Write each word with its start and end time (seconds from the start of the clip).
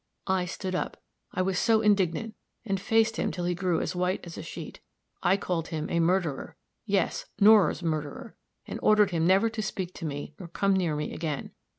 I 0.25 0.45
stood 0.45 0.73
up, 0.73 0.99
I 1.31 1.43
was 1.43 1.59
so 1.59 1.81
indignant, 1.81 2.33
and 2.65 2.81
faced 2.81 3.17
him 3.17 3.29
till 3.31 3.45
he 3.45 3.53
grew 3.53 3.79
as 3.81 3.95
white 3.95 4.25
as 4.25 4.35
a 4.35 4.41
sheet. 4.41 4.79
I 5.21 5.37
called 5.37 5.67
him 5.67 5.87
a 5.91 5.99
murderer 5.99 6.57
yes, 6.87 7.27
Nora's 7.39 7.83
murderer 7.83 8.35
and 8.65 8.79
ordered 8.81 9.11
him 9.11 9.27
never 9.27 9.47
to 9.51 9.61
speak 9.61 9.93
to 9.93 10.05
me 10.07 10.33
nor 10.39 10.47
come 10.47 10.73
near 10.73 10.95
me 10.95 11.13
again. 11.13 11.51